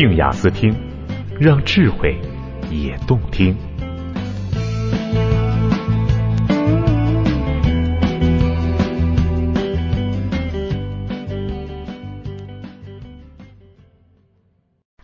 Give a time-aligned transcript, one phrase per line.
[0.00, 0.74] 静雅思听，
[1.38, 2.18] 让智慧
[2.70, 3.54] 也动听。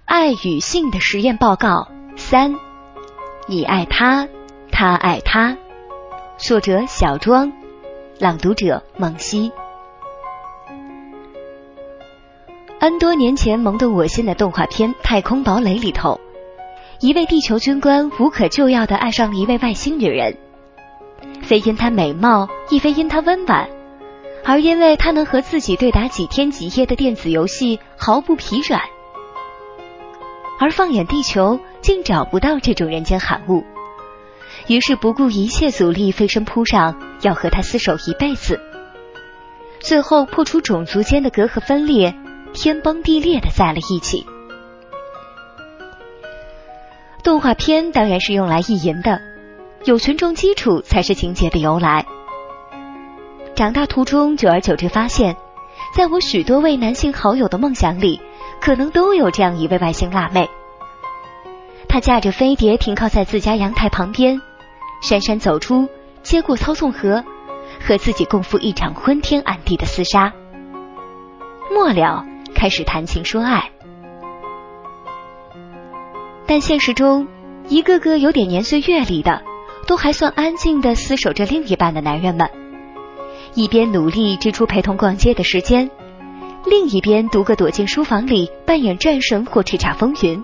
[0.07, 2.55] 爱与性的实验报告三：
[3.47, 4.27] 你爱他，
[4.73, 5.59] 他爱他。
[6.39, 7.53] 作者：小庄，
[8.19, 9.53] 朗读者：梦溪。
[12.87, 16.21] N 多年前萌动我心的动画片《太空堡垒》里头，
[17.01, 20.39] 一位地球军官无可救药的爱上了一位外星女人，
[21.43, 23.69] 非因她美貌，亦非因她温婉，
[24.45, 28.81] 而因为她能和自己对打几天几夜的电子游戏毫不疲软。
[30.61, 33.65] 而放眼地球，竟找不到这种人间罕物，
[34.69, 38.61] 于是不顾一切阻力飞身扑上，要和他厮守一辈子。
[39.81, 42.15] 最后破除种族间的隔阂分裂。
[42.57, 44.27] 天崩地裂的在了一起。
[47.23, 49.21] 动画片当然是用来意淫的，
[49.85, 52.07] 有群众基础才是情节的由来。
[53.55, 55.37] 长大途中，久而久之发现，
[55.95, 58.21] 在我许多位男性好友的梦想里，
[58.59, 60.49] 可能都有这样一位外星辣妹。
[61.89, 64.41] 她驾着飞碟停靠在自家阳台旁边，
[65.03, 65.89] 姗姗走出，
[66.23, 67.23] 接过操纵盒，
[67.87, 70.33] 和自己共赴一场昏天暗地的厮杀。
[71.71, 72.25] 末了。
[72.57, 73.71] 开始谈情说爱，
[76.47, 77.29] 但现实中，
[77.69, 79.43] 一个个有点年岁阅历的，
[79.87, 82.49] 都还算安静的厮守着另一半的男人们，
[83.55, 85.91] 一边努力支出陪同逛街的时间，
[86.65, 90.43] 另一边独个躲进书房里扮演战神或叱咤风云。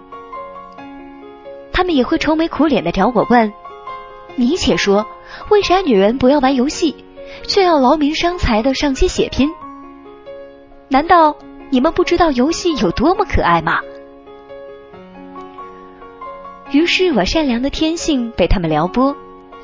[1.73, 3.51] 他们也会愁眉苦脸的找我问
[4.37, 5.07] ：“你且说，
[5.49, 6.95] 为啥女人不要玩游戏，
[7.49, 9.51] 却要劳民伤财的上街血拼？
[10.89, 11.35] 难道？”
[11.73, 13.81] 你们不知道游戏有多么可爱吗？
[16.71, 19.17] 于是我善良的天性被他们撩拨，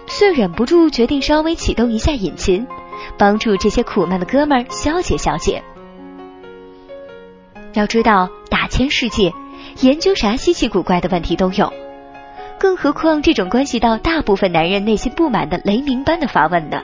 [0.07, 2.67] 遂忍不住决定稍微启动一下引擎，
[3.19, 5.63] 帮助这些苦难的哥们儿消解消解。
[7.75, 9.35] 要知道，大千世界，
[9.83, 11.71] 研究啥稀奇古怪的问题都有，
[12.59, 16.81] 更何况这种关系到大部分男人内心不满的雷鸣般的发问呢？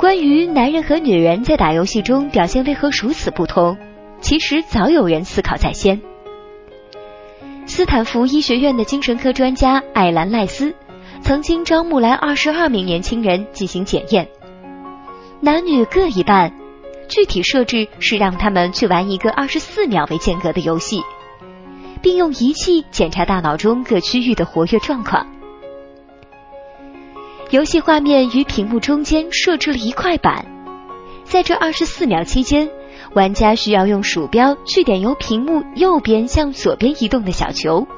[0.00, 3.76] 关于男人和女人在打游戏中表现为何如此不同，
[4.22, 6.00] 其实早有人思考在先。
[7.66, 10.74] 斯坦福医学院的精神科专家艾兰赖斯
[11.20, 14.26] 曾经招募来二十二名年轻人进行检验，
[15.38, 16.50] 男女各一半，
[17.06, 21.02] 具体设置是让他们去玩一个二十四秒为间隔的游戏，
[22.00, 25.26] 并用仪器检查大脑中各区域的活跃状况。
[27.50, 30.46] 游戏画面与屏幕中间设置了一块板，
[31.24, 32.70] 在这二十四秒期间，
[33.12, 37.88] 玩家需要用鼠标去点由屏幕右边向左边移动的小球，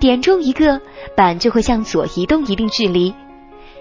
[0.00, 0.80] 点中一个
[1.14, 3.14] 板就会向左移动一定距离，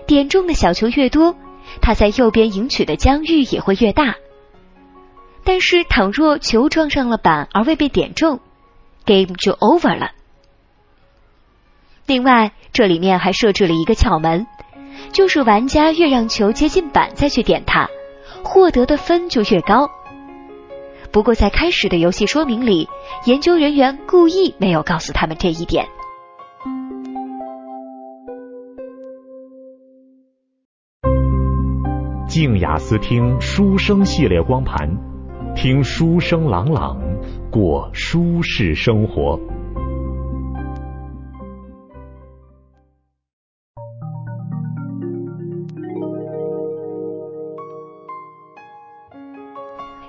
[0.05, 1.33] 点中的小球越多，
[1.81, 4.15] 它在右边赢取的疆域也会越大。
[5.45, 8.41] 但是，倘若球撞上了板而未被点中
[9.05, 10.11] ，game 就 over 了。
[12.15, 14.47] 另外，这里面还设置了一个窍门，
[15.11, 17.89] 就是玩家越让球接近板再去点它，
[18.41, 19.89] 获得的分就越高。
[21.11, 22.87] 不过在开始的游戏说明里，
[23.25, 25.85] 研究人员故意没有告诉他们这一点。
[32.29, 34.89] 静雅思听书声系列光盘，
[35.53, 36.97] 听书声朗朗，
[37.51, 39.37] 过舒适生活。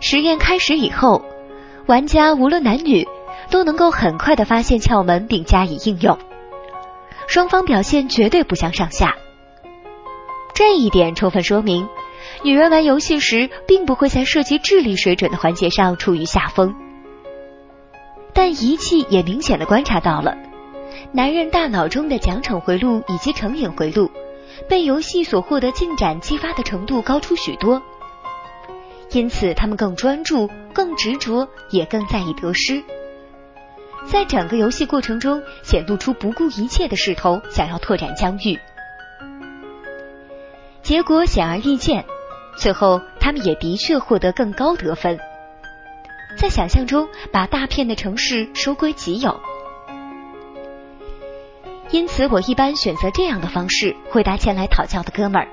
[0.08, 1.24] 实验开始以后，
[1.86, 3.08] 玩家无论男女
[3.50, 6.16] 都能够很快的发现窍门并加以应用，
[7.26, 9.16] 双方表现绝对不相上下。
[10.54, 11.88] 这一点充分说明，
[12.44, 16.72] 女人玩游戏时并不会在涉及智力水准的环节上处于下风。
[18.32, 20.36] 但仪器也明显的观察到了，
[21.10, 24.08] 男人大脑中的奖惩回路以及成瘾回路，
[24.68, 27.82] 被游戏所获得进展激发的程度高出许多。
[29.12, 32.82] 因此，他们更专注、更执着，也更在意得失。
[34.04, 38.58] 在整个游戏过程中，显露出不顾一切的势头，想要拓展疆域。
[40.82, 42.04] 结果显而易见，
[42.56, 45.18] 最后他们也的确获得更高得分，
[46.36, 49.40] 在想象中把大片的城市收归己有。
[51.90, 55.48] 因此，我一般选择这样的方式回答前来讨教的哥们儿：“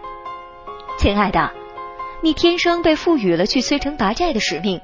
[1.00, 1.50] 亲爱的。”
[2.24, 4.80] 你天生被赋予了去摧城拔寨的使命，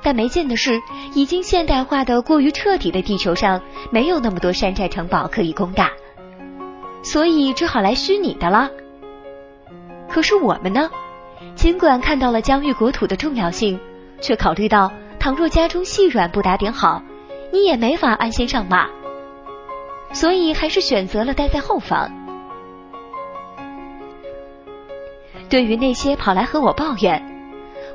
[0.00, 0.80] 但没劲的是，
[1.12, 3.60] 已经现代化的过于彻底的地球上，
[3.90, 5.90] 没有那么多山寨城堡可以攻打，
[7.02, 8.70] 所以只好来虚拟的了。
[10.08, 10.88] 可是我们呢？
[11.56, 13.80] 尽管看到了疆域国土的重要性，
[14.20, 17.02] 却考虑到倘若家中细软不打点好，
[17.52, 18.88] 你也没法安心上马，
[20.12, 22.08] 所以还是选择了待在后方。
[25.48, 27.22] 对于那些跑来和我抱怨，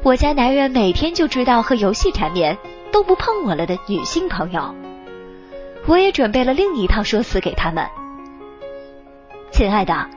[0.03, 2.57] 我家男人每天就知道和游戏缠绵，
[2.91, 4.73] 都不碰我了的女性朋友，
[5.85, 7.87] 我也准备了另一套说辞给他们。
[9.51, 10.07] 亲爱的。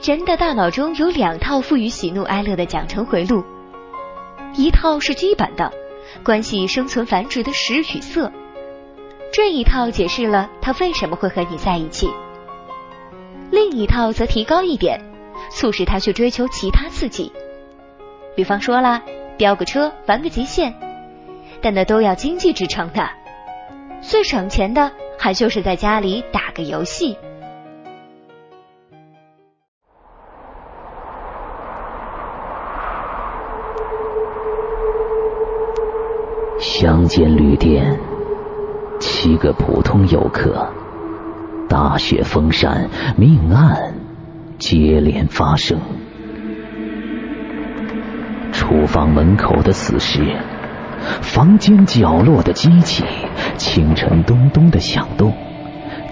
[0.00, 3.42] 人的大脑中有两套赋予喜怒哀乐的奖惩回路，
[4.54, 5.72] 一套是基本的，
[6.22, 8.30] 关系生存繁殖的食与色，
[9.32, 12.06] 这一套解释了他为什么会和你在一起；
[13.50, 15.00] 另一套则提高一点，
[15.50, 17.32] 促使他去追求其他刺激，
[18.34, 19.02] 比方说啦，
[19.36, 20.74] 飙个车，玩个极限，
[21.60, 23.08] 但那都要经济支撑的，
[24.00, 27.16] 最省钱的还就是在家里打个游戏。
[36.60, 37.98] 乡间旅店，
[39.00, 40.68] 七个普通游客，
[41.68, 43.94] 大雪封山，命案
[44.58, 45.80] 接连发生。
[48.52, 50.20] 厨房门口的死尸，
[51.22, 53.04] 房间角落的机器，
[53.56, 55.32] 清晨咚咚的响动，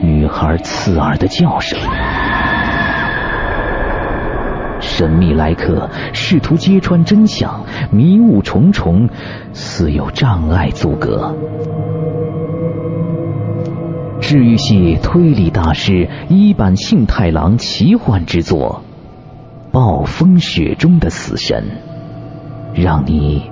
[0.00, 1.78] 女孩刺耳的叫声。
[4.78, 9.08] 神秘来客试图揭穿真相，迷雾重重，
[9.52, 11.34] 似有障碍阻隔。
[14.26, 18.82] 治愈系推理大师一坂幸太郎奇幻之作
[19.70, 21.64] 《暴风雪中的死神》，
[22.82, 23.48] 让你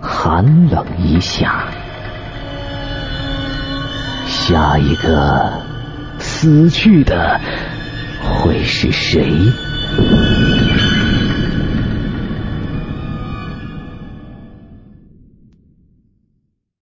[0.00, 1.64] 寒冷一下。
[4.24, 5.60] 下一个
[6.20, 7.40] 死去的
[8.22, 9.28] 会是谁？